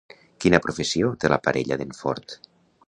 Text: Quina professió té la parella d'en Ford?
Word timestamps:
Quina 0.45 0.59
professió 0.63 1.11
té 1.25 1.31
la 1.33 1.39
parella 1.49 1.79
d'en 1.83 1.97
Ford? 2.03 2.39